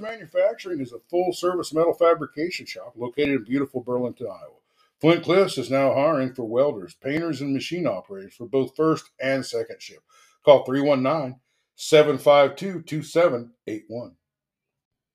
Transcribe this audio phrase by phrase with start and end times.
[0.00, 4.58] Manufacturing is a full service metal fabrication shop located in beautiful Burlington, Iowa.
[5.00, 9.46] Flint Cliffs is now hiring for welders, painters, and machine operators for both first and
[9.46, 10.02] second shift.
[10.44, 11.38] Call 319
[11.76, 14.16] 752 2781.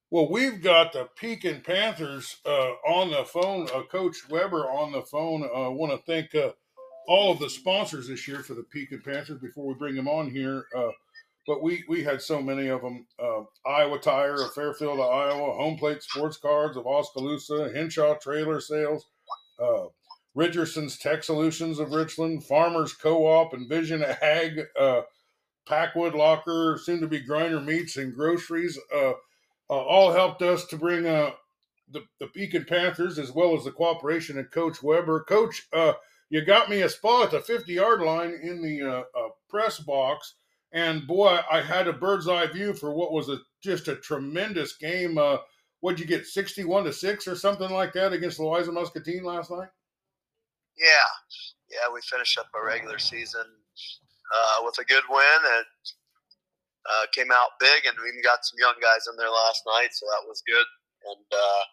[0.09, 5.01] Well, we've got the Pekin Panthers uh, on the phone, uh, Coach Weber on the
[5.01, 5.43] phone.
[5.43, 6.51] I uh, want to thank uh,
[7.07, 10.29] all of the sponsors this year for the Pekin Panthers before we bring them on
[10.29, 10.65] here.
[11.47, 13.07] But we we had so many of them.
[13.17, 19.07] Uh, Iowa Tire of Fairfield, Iowa, Home Plate Sports Cards of Oskaloosa, Henshaw Trailer Sales,
[19.59, 19.85] uh,
[20.35, 25.01] Richardson's Tech Solutions of Richland, Farmers Co-op and Vision Ag, uh,
[25.67, 29.13] Packwood Locker, soon to be Grinder Meats and Groceries, uh, uh,
[29.69, 31.31] all helped us to bring uh,
[31.91, 35.23] the the Pekin Panthers as well as the cooperation of Coach Weber.
[35.23, 35.67] Coach,
[36.29, 39.05] you got me a spot at the 50 yard line in the
[39.49, 40.35] press box
[40.73, 44.77] and boy, I had a bird's eye view for what was a just a tremendous
[44.77, 45.17] game.
[45.17, 45.37] Uh,
[45.81, 49.69] what'd you get, sixty-one to six or something like that against Louisa Muscatine last night?
[50.77, 51.11] Yeah,
[51.69, 55.65] yeah, we finished up our regular season uh, with a good win and
[56.89, 59.89] uh, came out big, and we even got some young guys in there last night,
[59.91, 60.65] so that was good.
[61.05, 61.63] And uh,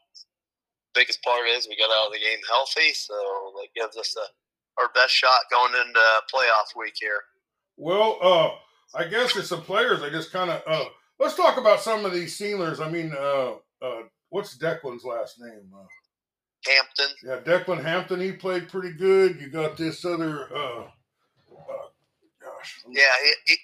[0.95, 3.15] biggest part is we got out of the game healthy, so
[3.57, 6.01] that gives us a, our best shot going into
[6.33, 7.23] playoff week here.
[7.77, 8.51] Well, uh,
[8.95, 10.03] I guess it's some players.
[10.03, 10.85] I just kind of uh,
[11.19, 12.81] let's talk about some of these Sealers.
[12.81, 15.71] I mean, uh, uh, what's Declan's last name?
[15.75, 15.85] Uh,
[16.67, 17.17] Hampton.
[17.23, 18.21] Yeah, Declan Hampton.
[18.21, 19.41] He played pretty good.
[19.41, 20.49] You got this other.
[20.55, 20.83] Uh,
[21.53, 21.89] uh,
[22.43, 22.81] gosh.
[22.89, 23.57] Yeah, he, he,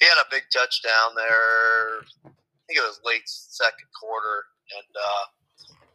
[0.00, 2.00] he had a big touchdown there.
[2.24, 2.30] I
[2.66, 4.44] think it was late second quarter,
[4.76, 5.24] and uh,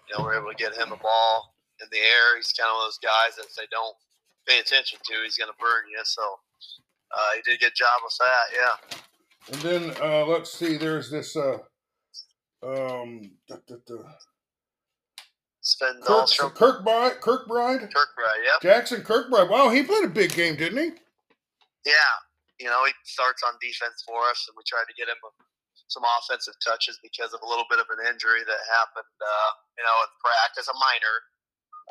[0.10, 2.36] you know we're able to get him a ball in the air.
[2.38, 3.96] He's kind of one of those guys that if they don't
[4.48, 6.00] pay attention to, he's going to burn you.
[6.04, 6.22] So
[7.16, 8.46] uh, he did a good job with that.
[8.54, 8.76] Yeah.
[9.52, 10.78] And then uh, let's see.
[10.78, 11.36] There's this.
[11.36, 11.58] Uh,
[12.64, 13.96] um, da, da, da.
[15.62, 17.20] Sven Kirk, Kirkbride.
[17.20, 17.88] Kirkbride.
[17.88, 18.44] Kirkbride.
[18.44, 18.62] Yep.
[18.62, 19.50] Jackson Kirkbride.
[19.50, 20.92] Wow, he played a big game, didn't he?
[21.86, 22.16] Yeah.
[22.60, 25.20] You know, he starts on defense for us, and we tried to get him
[25.88, 29.16] some offensive touches because of a little bit of an injury that happened.
[29.20, 31.16] Uh, you know, in practice, a minor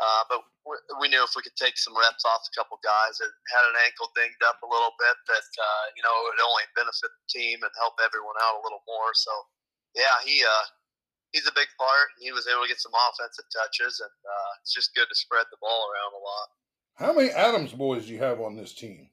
[0.00, 0.40] uh, but
[1.00, 3.76] we knew if we could take some reps off a couple guys that had an
[3.84, 7.26] ankle dinged up a little bit, that uh, you know it would only benefit the
[7.28, 9.12] team and help everyone out a little more.
[9.12, 9.32] So,
[9.94, 10.66] yeah, he uh,
[11.32, 12.12] he's a big part.
[12.20, 15.48] He was able to get some offensive touches, and uh, it's just good to spread
[15.50, 16.48] the ball around a lot.
[16.96, 19.08] How many Adams boys do you have on this team?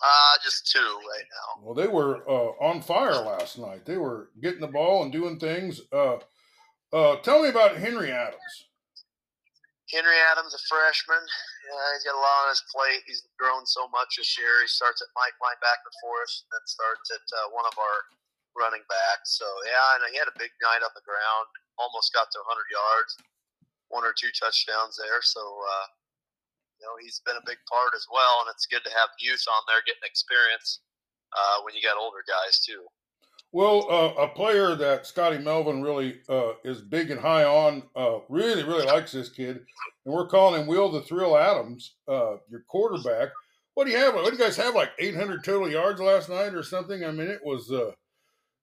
[0.00, 1.62] Uh, just two right now.
[1.62, 3.84] Well, they were uh, on fire last night.
[3.84, 5.80] They were getting the ball and doing things.
[5.92, 6.18] Uh,
[6.92, 8.69] uh, tell me about Henry Adams.
[9.90, 11.22] Henry Adams, a freshman,
[11.66, 13.02] yeah, he's got a lot on his plate.
[13.06, 14.62] He's grown so much this year.
[14.62, 17.98] He starts at Mike linebacker for us, and then starts at uh, one of our
[18.58, 19.38] running backs.
[19.38, 21.46] So yeah, and he had a big night on the ground.
[21.78, 23.12] Almost got to 100 yards,
[23.90, 25.22] one or two touchdowns there.
[25.22, 25.86] So uh,
[26.80, 29.44] you know he's been a big part as well, and it's good to have youth
[29.46, 30.82] on there getting experience
[31.34, 32.86] uh, when you got older guys too.
[33.52, 38.20] Well, uh, a player that Scotty Melvin really uh, is big and high on, uh,
[38.28, 39.60] really, really likes this kid,
[40.04, 43.30] and we're calling him Will the Thrill Adams, uh, your quarterback.
[43.74, 44.14] What do you have?
[44.14, 44.74] What do you guys have?
[44.76, 47.04] Like 800 total yards last night or something?
[47.04, 47.90] I mean, it was uh,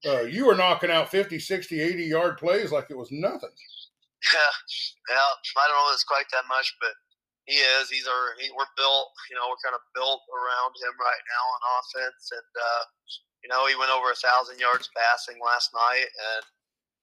[0.07, 3.51] uh, you were knocking out 50, 60, 80 yard plays like it was nothing.
[4.33, 4.53] Yeah,
[5.09, 5.29] yeah.
[5.57, 6.95] I don't know if it's quite that much, but
[7.45, 7.89] he is.
[7.89, 8.35] He's our.
[8.39, 9.11] He, we're built.
[9.27, 12.49] You know, we're kind of built around him right now on offense, and
[13.43, 16.43] you know, he went over a thousand yards passing last night, and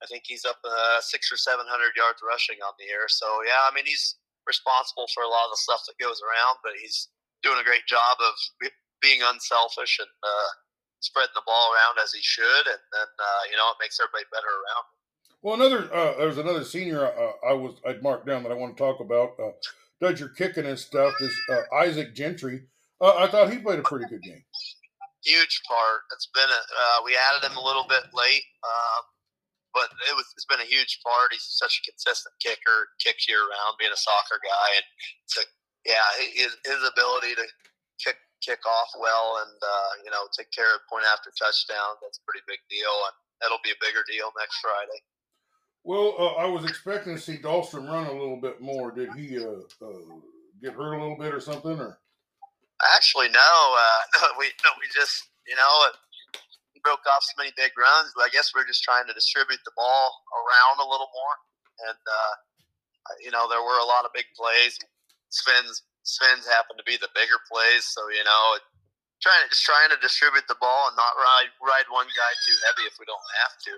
[0.03, 3.07] I think he's up uh, six or seven hundred yards rushing on the air.
[3.09, 6.61] So yeah, I mean, he's responsible for a lot of the stuff that goes around,
[6.63, 7.09] but he's
[7.43, 8.35] doing a great job of
[9.01, 10.51] being unselfish and uh,
[11.01, 14.27] spreading the ball around as he should, and then uh, you know it makes everybody
[14.35, 14.85] better around.
[15.41, 18.77] Well, another uh, there's another senior uh, I was I'd marked down that I want
[18.77, 19.39] to talk about.
[19.39, 19.55] Uh,
[20.01, 22.67] does your kicking and stuff is uh, Isaac Gentry.
[23.01, 24.45] I thought he played a pretty good game
[25.25, 26.05] huge part.
[26.13, 29.03] It's been a, uh, we added him a little bit late, um,
[29.73, 31.33] but it was it's been a huge part.
[31.33, 34.87] He's such a consistent kicker, kicks year round, being a soccer guy, and
[35.35, 35.41] to,
[35.89, 36.07] yeah,
[36.37, 37.45] his, his ability to
[37.99, 41.97] kick kick off well and uh, you know take care of point after touchdown.
[42.05, 45.01] That's a pretty big deal, and that'll be a bigger deal next Friday.
[45.85, 48.91] Well, uh, I was expecting to see Dahlstrom run a little bit more.
[48.91, 50.17] Did he uh, uh,
[50.63, 51.99] get hurt a little bit or something, or?
[52.93, 53.41] Actually, no.
[53.41, 55.73] Uh, we we just you know
[56.85, 59.65] broke off so many big runs, but I guess we are just trying to distribute
[59.65, 61.35] the ball around a little more.
[61.89, 62.35] And uh,
[63.25, 64.79] you know there were a lot of big plays.
[65.33, 68.61] Sven's Sven's happened to be the bigger plays, so you know
[69.25, 72.87] trying just trying to distribute the ball and not ride ride one guy too heavy
[72.87, 73.75] if we don't have to.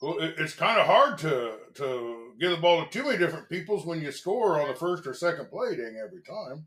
[0.00, 3.86] Well, it's kind of hard to to give the ball to too many different peoples
[3.86, 6.66] when you score on the first or second play dang every time.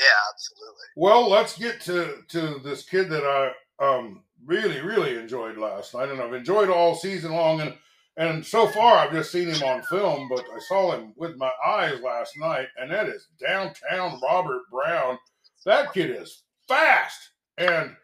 [0.00, 0.86] Yeah, absolutely.
[0.96, 3.52] Well, let's get to to this kid that I
[3.84, 7.74] um really really enjoyed last night, and I've enjoyed all season long, and
[8.18, 11.52] and so far I've just seen him on film, but I saw him with my
[11.66, 15.18] eyes last night, and that is downtown Robert Brown.
[15.66, 17.96] That kid is fast, and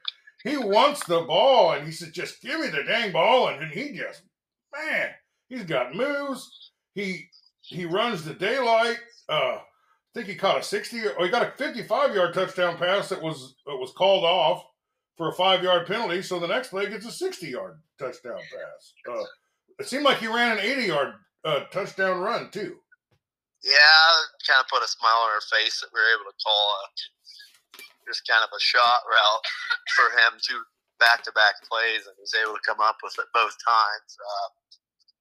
[0.44, 3.72] he wants the ball, and he said, "Just give me the dang ball," and, and
[3.72, 4.22] he just
[4.75, 5.10] man,
[5.49, 6.72] he's got moves.
[6.94, 7.28] He
[7.62, 8.99] he runs the daylight.
[9.28, 9.58] Uh,
[10.16, 11.06] think he caught a sixty.
[11.06, 14.64] Or he got a fifty-five yard touchdown pass that was that was called off
[15.16, 16.22] for a five yard penalty.
[16.22, 18.92] So the next play gets a sixty yard touchdown pass.
[19.08, 19.24] Uh,
[19.78, 21.14] it seemed like he ran an eighty yard
[21.44, 22.76] uh, touchdown run too.
[23.62, 24.08] Yeah,
[24.46, 27.82] kind of put a smile on her face that we were able to call a
[28.06, 29.44] just kind of a shot route
[29.96, 30.54] for him to
[30.98, 34.10] back to back plays, and he was able to come up with it both times.
[34.16, 34.48] Uh,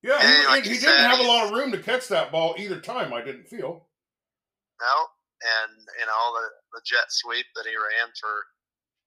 [0.04, 2.56] yeah, he, like he, he didn't have a lot of room to catch that ball
[2.58, 3.12] either time.
[3.12, 3.88] I didn't feel.
[4.82, 4.96] No,
[5.44, 6.46] and you know the
[6.76, 8.36] the jet sweep that he ran for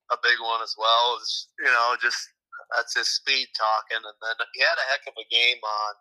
[0.09, 2.17] a big one as well is you know just
[2.75, 5.91] that's his speed talking, and then he had a heck of a game on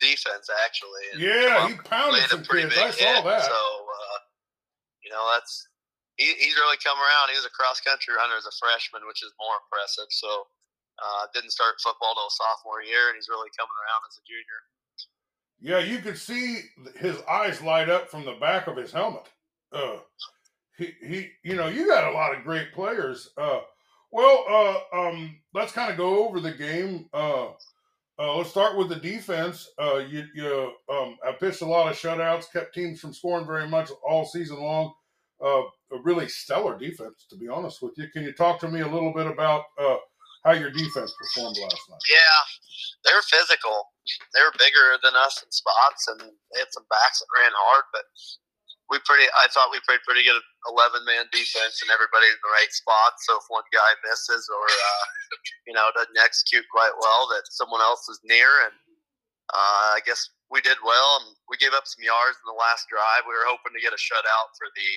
[0.00, 1.06] defense actually.
[1.16, 2.74] yeah, he pounded some kids.
[2.74, 3.46] I saw that.
[3.46, 4.18] So uh,
[5.04, 5.68] you know that's
[6.16, 7.32] he, he's really come around.
[7.32, 10.08] He was a cross country runner as a freshman, which is more impressive.
[10.12, 10.48] So
[11.00, 14.60] uh, didn't start football till sophomore year, and he's really coming around as a junior.
[15.62, 16.60] Yeah, you could see
[16.98, 19.28] his eyes light up from the back of his helmet.
[19.72, 19.98] Uh,
[20.76, 23.30] he, he, you know, you got a lot of great players.
[23.36, 23.60] Uh,
[24.10, 27.08] well, uh, um, let's kind of go over the game.
[27.14, 27.50] Uh,
[28.18, 29.70] uh, let's start with the defense.
[29.80, 33.68] Uh, you, you um, have pitched a lot of shutouts, kept teams from scoring very
[33.68, 34.92] much all season long
[35.42, 35.62] uh,
[35.92, 38.08] a really stellar defense, to be honest with you.
[38.08, 39.96] Can you talk to me a little bit about uh,
[40.44, 42.00] how your defense performed last night?
[42.08, 43.91] Yeah, they were physical.
[44.34, 46.20] They were bigger than us in spots, and
[46.52, 47.86] they had some backs that ran hard.
[47.94, 48.06] But
[48.90, 52.54] we pretty, I thought we played pretty good eleven man defense, and everybody in the
[52.58, 53.16] right spot.
[53.24, 55.04] So if one guy misses or uh,
[55.66, 58.76] you know doesn't execute quite well, that someone else is near, and
[59.54, 61.22] uh, I guess we did well.
[61.22, 63.24] And we gave up some yards in the last drive.
[63.24, 64.90] We were hoping to get a shutout for the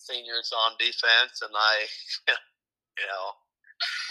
[0.00, 1.74] seniors on defense, and I,
[2.98, 3.26] you know,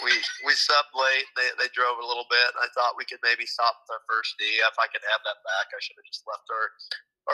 [0.04, 0.12] we
[0.46, 1.28] we subbed late.
[1.36, 2.50] They they drove a little bit.
[2.60, 4.44] I thought we could maybe stop with our first D.
[4.62, 6.66] If I could have that back, I should have just left our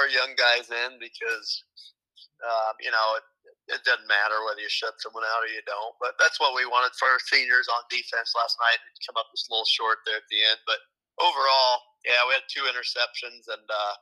[0.00, 1.49] our young guys in because
[2.44, 3.26] um, you know it,
[3.79, 5.96] it doesn't matter whether you shut someone out or you don't.
[6.00, 8.81] But that's what we wanted for our seniors on defense last night.
[8.81, 10.81] It come up just a little short there at the end, but
[11.23, 13.67] overall, yeah, we had two interceptions and.
[13.69, 13.96] uh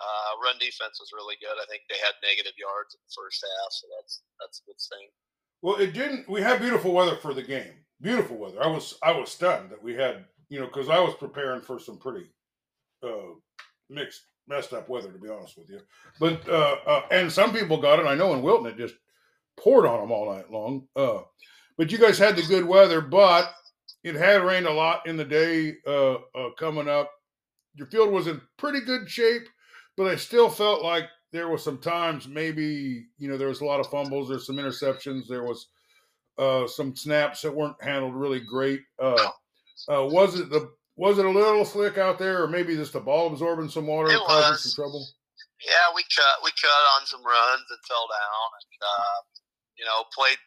[0.00, 1.54] uh, run defense was really good.
[1.54, 4.80] I think they had negative yards in the first half, so that's that's a good
[4.80, 5.06] thing.
[5.62, 6.28] Well, it didn't.
[6.28, 7.72] We had beautiful weather for the game.
[8.00, 8.62] Beautiful weather.
[8.62, 11.78] I was I was stunned that we had you know because I was preparing for
[11.78, 12.26] some pretty
[13.02, 13.34] uh,
[13.88, 15.80] mixed messed up weather to be honest with you.
[16.18, 18.06] But uh, uh, and some people got it.
[18.06, 18.96] I know in Wilton it just
[19.56, 20.88] poured on them all night long.
[20.96, 21.20] Uh,
[21.78, 23.52] but you guys had the good weather, but
[24.02, 27.10] it had rained a lot in the day uh, uh, coming up.
[27.74, 29.48] Your field was in pretty good shape
[29.96, 33.64] but I still felt like there was some times maybe you know there was a
[33.64, 35.68] lot of fumbles, there's some interceptions, there was
[36.38, 38.80] uh, some snaps that weren't handled really great.
[39.00, 39.30] Uh,
[39.88, 43.00] uh, was it the was it a little slick out there, or maybe just the
[43.00, 45.04] ball absorbing some water it causing some trouble?
[45.64, 49.18] Yeah, we cut we cut on some runs and fell down, and uh,
[49.80, 50.38] you know played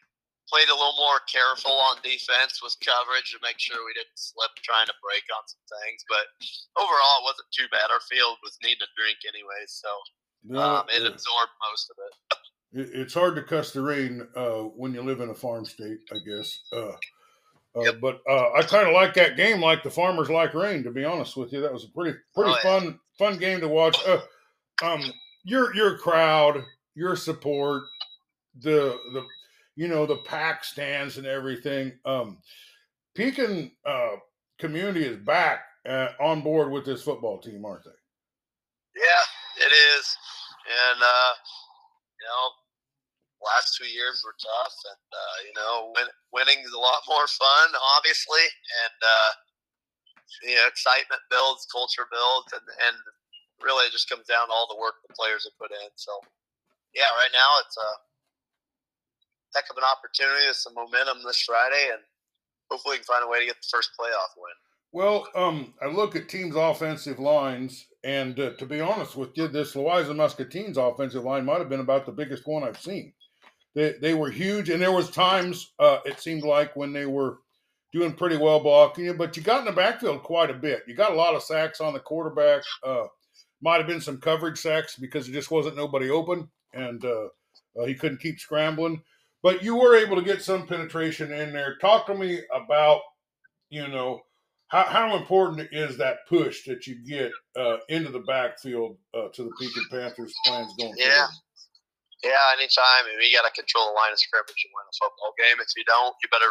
[0.46, 4.54] played a little more careful on defense with coverage to make sure we didn't slip
[4.62, 6.06] trying to break on some things.
[6.06, 6.30] But
[6.78, 7.90] overall, it wasn't too bad.
[7.90, 9.90] Our field was needing a drink anyway, so
[10.46, 11.08] no, um, it yeah.
[11.08, 12.90] absorbed most of it.
[12.94, 16.18] It's hard to cuss the rain uh, when you live in a farm state, I
[16.18, 16.60] guess.
[16.72, 16.90] Uh,
[17.76, 18.00] uh, yep.
[18.00, 20.82] But uh, I kind of like that game, like the farmers like rain.
[20.82, 22.80] To be honest with you, that was a pretty pretty oh, yeah.
[22.80, 23.96] fun fun game to watch.
[24.06, 24.20] Uh,
[24.82, 25.00] um,
[25.44, 27.84] your your crowd, your support,
[28.60, 29.24] the the
[29.76, 31.92] you know, the pack stands and everything.
[32.04, 32.38] Um,
[33.14, 34.16] Pekin uh,
[34.58, 37.90] community is back uh, on board with this football team, aren't they?
[39.00, 40.16] Yeah, it is.
[40.66, 41.32] And, uh,
[42.18, 42.44] you know,
[43.42, 44.76] last two years were tough.
[44.90, 48.42] And, uh, you know, win- winning is a lot more fun, obviously.
[48.42, 49.30] And, uh,
[50.66, 52.96] excitement builds, culture builds, and, and
[53.62, 55.88] really it just comes down to all the work the players have put in.
[55.96, 56.12] So,
[56.94, 57.90] yeah, right now it's a
[59.54, 62.02] heck of an opportunity with some momentum this Friday, and
[62.70, 64.56] hopefully we can find a way to get the first playoff win.
[64.92, 69.48] Well, um, I look at teams' offensive lines, and uh, to be honest with you,
[69.48, 73.12] this Louisa Muscatines offensive line might have been about the biggest one I've seen.
[73.74, 77.38] They, they were huge, and there was times uh, it seemed like when they were
[77.92, 80.84] doing pretty well blocking you, but you got in the backfield quite a bit.
[80.86, 82.62] You got a lot of sacks on the quarterback.
[82.84, 83.06] Uh,
[83.60, 87.26] might have been some coverage sacks because it just wasn't nobody open, and uh,
[87.76, 89.02] uh, he couldn't keep scrambling.
[89.42, 91.76] But you were able to get some penetration in there.
[91.80, 93.00] Talk to me about,
[93.68, 94.20] you know,
[94.68, 99.44] how, how important is that push that you get uh, into the backfield uh, to
[99.44, 101.30] the Pekin Panthers plans going yeah.
[101.30, 101.42] forward?
[102.24, 103.06] Yeah, anytime.
[103.06, 105.62] I mean, you got to control the line of scrimmage and win a football game.
[105.62, 106.50] If you don't, you better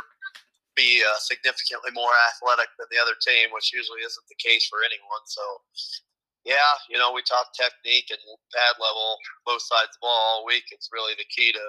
[0.79, 4.79] be uh, significantly more athletic than the other team, which usually isn't the case for
[4.88, 5.24] anyone.
[5.27, 5.43] So,
[6.48, 8.22] yeah, you know, we talk technique and
[8.55, 10.72] pad level, both sides of the ball all week.
[10.72, 11.65] It's really the key to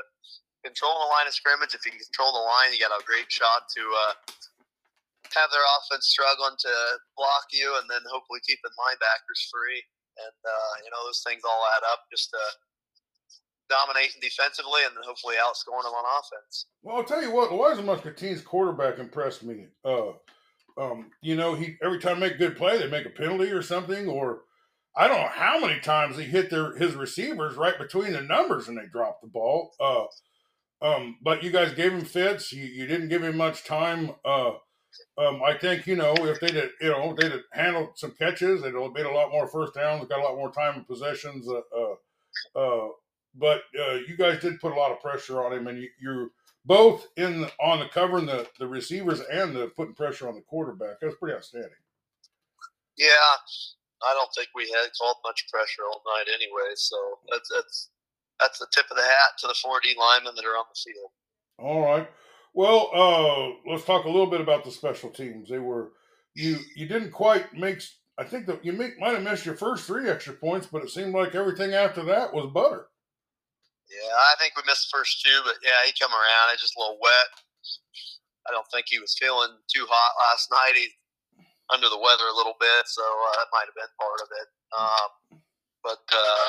[0.62, 1.74] controlling the line of scrimmage.
[1.74, 4.14] If you can control the line, you got a great shot to uh,
[5.34, 6.74] have their offense struggling to
[7.16, 9.82] block you, and then hopefully keeping linebackers free.
[10.16, 12.42] And uh, you know, those things all add up just to
[13.68, 16.66] dominating defensively and then hopefully outscoring them on offense.
[16.82, 19.66] Well, I'll tell you what, Louisa Muscatine's quarterback impressed me.
[19.84, 20.12] Uh,
[20.78, 23.50] um, you know, he every time they make a good play, they make a penalty
[23.50, 24.42] or something, or
[24.96, 28.68] I don't know how many times he hit their his receivers right between the numbers
[28.68, 29.72] and they dropped the ball.
[29.80, 30.04] Uh,
[30.82, 32.52] um, but you guys gave him fits.
[32.52, 34.12] You, you didn't give him much time.
[34.24, 34.52] Uh,
[35.18, 38.92] um, I think you know if they'd you know they'd handled some catches, they'd have
[38.92, 41.48] made a lot more first downs, got a lot more time in possessions.
[41.48, 42.88] Uh, uh, uh
[43.38, 46.30] but uh, you guys did put a lot of pressure on him, and you, you're
[46.64, 50.42] both in the, on the covering the the receivers and the putting pressure on the
[50.42, 51.00] quarterback.
[51.00, 51.70] That's pretty outstanding.
[52.96, 53.06] Yeah,
[54.02, 56.72] I don't think we had called much pressure all night anyway.
[56.74, 56.96] So
[57.30, 57.90] that's that's
[58.40, 61.10] that's the tip of the hat to the 4D linemen that are on the field.
[61.58, 62.08] All right.
[62.56, 65.50] Well, uh, let's talk a little bit about the special teams.
[65.50, 65.92] They were
[66.32, 67.84] you you didn't quite make.
[68.16, 70.88] I think that you make, might have missed your first three extra points, but it
[70.88, 72.88] seemed like everything after that was butter.
[73.92, 76.56] Yeah, I think we missed the first two, but yeah, he come around.
[76.56, 77.28] It's just a little wet.
[78.48, 80.80] I don't think he was feeling too hot last night.
[80.80, 80.88] He
[81.68, 84.48] under the weather a little bit, so uh, that might have been part of it.
[84.72, 85.10] Um,
[85.84, 86.48] but uh,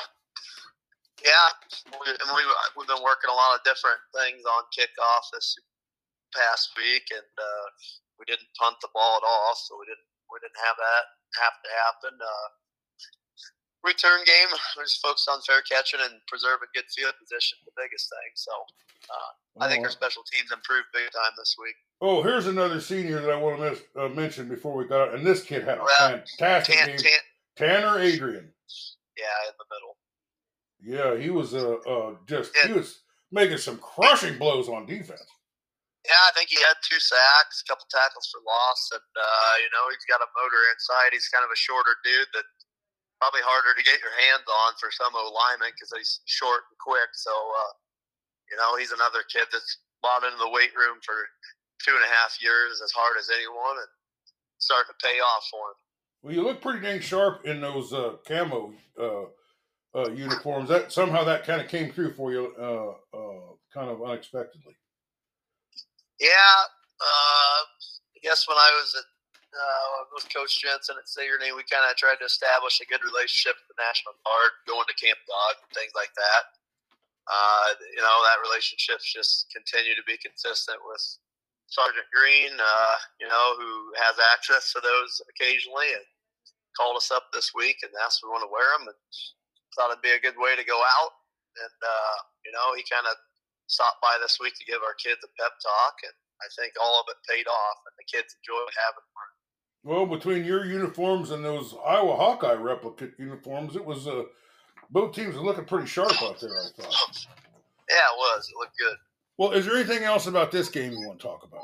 [1.20, 1.52] yeah,
[2.00, 2.42] we, we,
[2.80, 5.60] we've been working a lot of different things on kickoff this
[6.34, 7.65] past week, and uh,
[8.19, 11.05] we didn't punt the ball at all, so we didn't we didn't have that
[11.36, 12.13] have to happen.
[12.17, 12.48] Uh,
[13.84, 14.50] return game.
[14.77, 18.31] We're just focused on fair catching and preserving good field position, the biggest thing.
[18.36, 18.51] So
[19.10, 21.75] uh, I think our special teams improved big time this week.
[22.01, 25.15] Oh, here's another senior that I want to miss, uh, mention before we got out.
[25.15, 26.98] And this kid had a well, fantastic Tan, game.
[26.98, 28.50] Tan, Tanner Adrian.
[29.17, 29.98] Yeah, in the middle.
[30.79, 33.00] Yeah, he was uh, uh just he was
[33.31, 35.25] making some crushing blows on defense.
[36.08, 39.68] Yeah, I think he had two sacks, a couple tackles for loss, and uh, you
[39.76, 41.12] know he's got a motor inside.
[41.12, 42.48] He's kind of a shorter dude that
[43.20, 46.78] probably harder to get your hands on for some O linemen because he's short and
[46.78, 47.10] quick.
[47.18, 47.74] So, uh,
[48.50, 51.18] you know, he's another kid that's bought into the weight room for
[51.82, 53.92] two and a half years as hard as anyone and
[54.62, 55.78] starting to pay off for him.
[56.22, 59.28] Well, you look pretty dang sharp in those uh, camo uh,
[59.98, 60.70] uh, uniforms.
[60.70, 63.18] That somehow that kind of came through for you, uh,
[63.74, 64.76] kind of unexpectedly.
[66.20, 66.58] Yeah,
[66.98, 67.60] uh,
[68.18, 69.08] I guess when I was at
[69.58, 73.58] uh, with Coach Jensen at Sigourney, we kind of tried to establish a good relationship
[73.58, 76.44] with the National Guard, going to Camp Dodge and things like that.
[77.28, 81.02] Uh, you know, that relationship's just continue to be consistent with
[81.68, 86.06] Sergeant Green, uh, you know, who has access to those occasionally and
[86.76, 89.00] called us up this week and asked if we want to wear them and
[89.76, 91.14] thought it'd be a good way to go out.
[91.60, 93.20] And, uh, you know, he kind of
[93.68, 97.00] stopped by this week to give our kids a pep talk and I think all
[97.00, 99.32] of it paid off and the kids enjoyed having one.
[99.84, 104.24] Well, between your uniforms and those Iowa Hawkeye replica uniforms, it was uh,
[104.90, 106.50] both teams were looking pretty sharp out there.
[106.52, 107.28] I thought.
[107.90, 108.50] Yeah, it was.
[108.50, 108.98] It looked good.
[109.38, 111.64] Well, is there anything else about this game you want to talk about?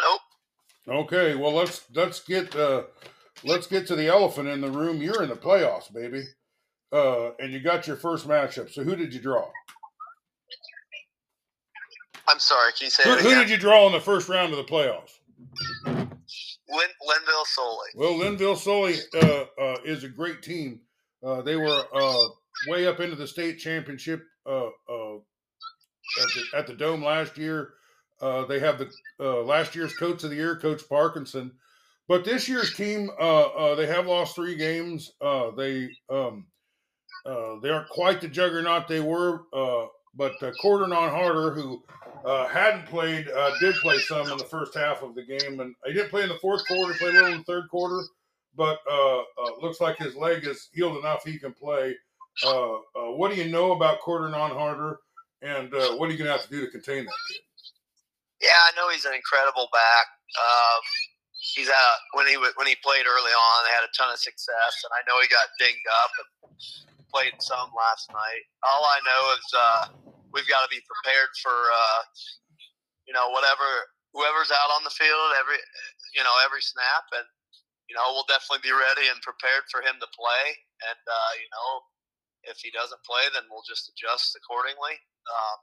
[0.00, 0.20] Nope.
[1.06, 1.36] Okay.
[1.36, 2.82] Well, let's let's get uh,
[3.44, 5.00] let's get to the elephant in the room.
[5.00, 6.24] You're in the playoffs, baby,
[6.92, 8.72] uh, and you got your first matchup.
[8.72, 9.48] So, who did you draw?
[12.28, 12.72] I'm sorry.
[12.72, 15.18] Can you say who, who did you draw in the first round of the playoffs?
[16.70, 17.88] Lin, Lynnville Sully.
[17.94, 20.80] Well, Lynnville Sully uh, uh, is a great team.
[21.24, 22.24] Uh, they were uh,
[22.68, 27.70] way up into the state championship uh, uh, at the, at, the, Dome last year.
[28.20, 28.90] they have the
[29.24, 31.52] last year's coach of the year, Coach Parkinson.
[32.06, 35.12] But this year's team, they have lost three games.
[35.56, 36.46] they um,
[37.24, 39.42] they aren't quite the juggernaut they were.
[40.14, 41.82] but uh, Harder, who
[42.24, 45.74] uh, hadn't played, uh, did play some in the first half of the game, and
[45.86, 46.94] he didn't play in the fourth quarter.
[46.94, 48.02] Played a little in the third quarter,
[48.56, 49.22] but uh, uh
[49.60, 51.94] looks like his leg is healed enough he can play.
[52.44, 54.98] Uh, uh, what do you know about Corydon Harder,
[55.42, 57.42] and what are you going to have to do to contain that kid?
[58.40, 60.06] Yeah, I know he's an incredible back.
[60.38, 60.82] Um,
[61.38, 64.84] he's had when he when he played early on, they had a ton of success,
[64.86, 66.28] and I know he got dinged up and
[67.12, 68.44] played some last night.
[68.64, 69.84] All I know is uh,
[70.32, 72.02] we've got to be prepared for uh,
[73.08, 73.66] you know whatever
[74.12, 75.60] whoever's out on the field every
[76.16, 77.26] you know every snap, and
[77.88, 80.44] you know we'll definitely be ready and prepared for him to play.
[80.88, 81.68] And uh, you know
[82.46, 84.96] if he doesn't play, then we'll just adjust accordingly.
[85.28, 85.58] Um,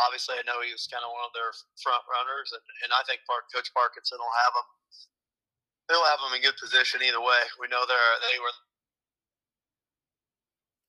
[0.00, 3.04] obviously, I know he was kind of one of their front runners, and, and I
[3.04, 4.68] think Park, Coach Parkinson will have him.
[5.90, 7.42] He'll have him in good position either way.
[7.58, 8.54] We know they're they were.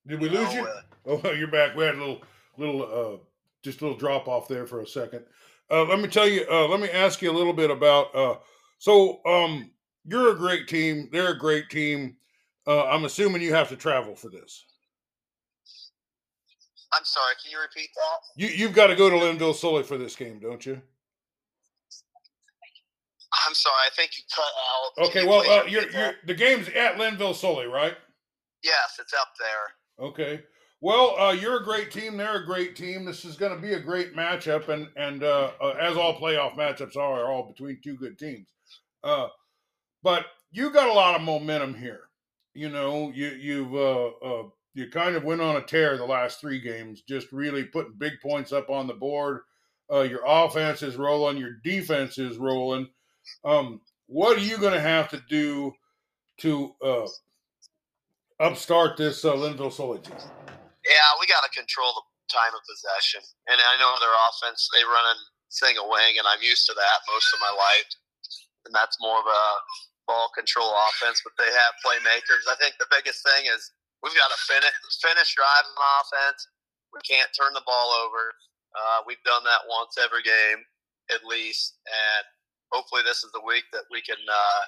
[0.06, 0.66] Did we lose you?
[0.66, 0.80] Uh,
[1.24, 1.76] oh, you're back.
[1.76, 2.22] We had a little,
[2.56, 3.18] little, uh,
[3.62, 5.24] just a little drop off there for a second.
[5.70, 6.44] Uh, let me tell you.
[6.50, 8.14] Uh, let me ask you a little bit about.
[8.14, 8.36] Uh,
[8.78, 9.70] so, um,
[10.04, 11.08] you're a great team.
[11.12, 12.16] They're a great team.
[12.66, 14.64] Uh, I'm assuming you have to travel for this.
[16.92, 17.34] I'm sorry.
[17.42, 18.42] Can you repeat that?
[18.42, 20.80] You you've got to go to Lynnville Sully for this game, don't you?
[23.46, 23.74] I'm sorry.
[23.86, 24.44] I think you cut
[25.04, 25.08] out.
[25.08, 25.26] Okay.
[25.26, 27.96] Well, uh, you're, you're, the game's at Lynnville Sully, right?
[28.62, 29.74] Yes, it's up there.
[30.02, 30.42] Okay.
[30.80, 32.16] Well, uh, you're a great team.
[32.16, 33.04] They're a great team.
[33.04, 36.56] This is going to be a great matchup, and and uh, uh, as all playoff
[36.56, 38.48] matchups are, are all between two good teams.
[39.04, 39.28] Uh,
[40.02, 42.00] but you got a lot of momentum here.
[42.54, 46.40] You know, you you've uh, uh, you kind of went on a tear the last
[46.40, 49.42] three games, just really putting big points up on the board.
[49.88, 52.88] Your offense is rolling, your defense is rolling.
[53.44, 55.74] Um, what are you going to have to do
[56.38, 56.74] to
[58.42, 60.18] upstart this uh, Lynnville Sully team?
[60.82, 64.82] Yeah, we got to control the time of possession, and I know their offense they
[64.82, 65.16] run a
[65.48, 67.90] single wing, and I'm used to that most of my life,
[68.66, 69.44] and that's more of a
[70.10, 71.22] ball control offense.
[71.22, 72.50] But they have playmakers.
[72.50, 73.70] I think the biggest thing is
[74.02, 76.50] we've got to finish finish drives on offense.
[76.90, 78.34] We can't turn the ball over.
[78.74, 80.66] Uh, we've done that once every game
[81.14, 82.24] at least, and
[82.74, 84.62] hopefully this is the week that we can uh,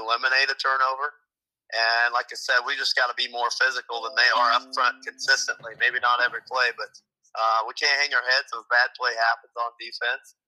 [0.00, 1.12] eliminate a turnover.
[1.68, 4.64] And like I said, we just got to be more physical than they are up
[4.72, 5.76] front consistently.
[5.76, 6.88] Maybe not every play, but
[7.36, 10.38] uh, we can't hang our heads if a bad play happens on defense.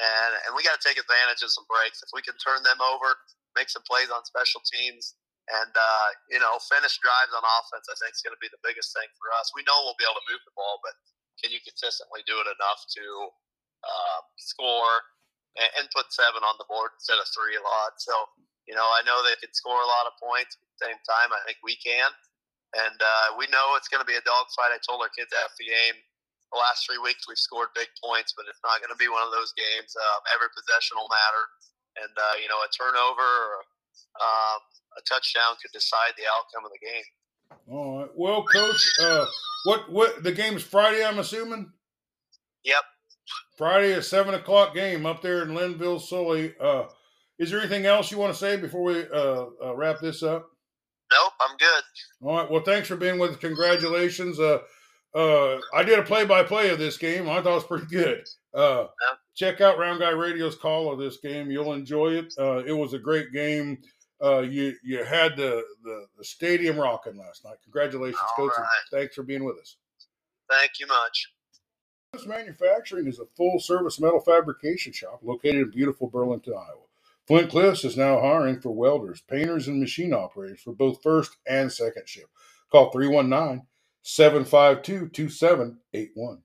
[0.00, 2.00] And and we got to take advantage of some breaks.
[2.00, 3.12] If we can turn them over,
[3.58, 5.18] make some plays on special teams,
[5.50, 8.62] and uh, you know, finish drives on offense, I think is going to be the
[8.62, 9.50] biggest thing for us.
[9.52, 10.94] We know we'll be able to move the ball, but
[11.42, 13.04] can you consistently do it enough to
[13.82, 14.94] uh, score
[15.56, 17.96] and, and, put seven on the board instead of three a lot?
[17.96, 18.12] So,
[18.70, 20.54] you know, I know they can score a lot of points.
[20.54, 22.06] At the same time, I think we can,
[22.78, 24.70] and uh, we know it's going to be a dogfight.
[24.70, 25.98] I told our kids after the game.
[26.54, 29.26] The last three weeks we've scored big points, but it's not going to be one
[29.26, 29.90] of those games.
[29.98, 31.44] Uh, every possession will matter,
[32.06, 33.66] and uh, you know a turnover or
[34.22, 34.62] um,
[34.94, 37.06] a touchdown could decide the outcome of the game.
[37.66, 38.10] All right.
[38.14, 39.26] Well, coach, uh,
[39.66, 41.02] what what the game's Friday?
[41.02, 41.74] I'm assuming.
[42.62, 42.86] Yep.
[43.58, 46.54] Friday, a seven o'clock game up there in Lynnville, Sully.
[46.58, 46.86] Uh,
[47.40, 50.48] is there anything else you want to say before we uh, uh, wrap this up?
[51.12, 51.82] Nope, I'm good.
[52.22, 52.50] All right.
[52.50, 53.36] Well, thanks for being with us.
[53.38, 54.38] Congratulations.
[54.38, 54.60] Uh,
[55.12, 57.28] uh, I did a play-by-play of this game.
[57.28, 58.24] I thought it was pretty good.
[58.54, 59.16] Uh, yeah.
[59.34, 61.50] Check out Round Guy Radio's call of this game.
[61.50, 62.32] You'll enjoy it.
[62.38, 63.78] Uh, it was a great game
[64.22, 67.56] uh, you you had the, the, the stadium rocking last night.
[67.64, 68.58] Congratulations, All coach!
[68.58, 68.66] Right.
[68.90, 69.76] Thanks for being with us.
[70.50, 71.32] Thank you much.
[72.12, 76.82] This Manufacturing is a full service metal fabrication shop located in beautiful Burlington, Iowa.
[77.26, 81.72] Flint Cliffs is now hiring for welders, painters, and machine operators for both first and
[81.72, 82.28] second shift.
[82.72, 83.66] Call 319
[84.02, 86.42] 752 2781.